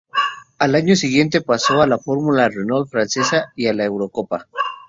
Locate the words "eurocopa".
3.85-4.47